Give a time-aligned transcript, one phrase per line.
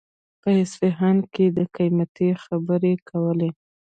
[0.41, 3.49] په اصفهان کې يې د قيمتۍ خبرې کولې.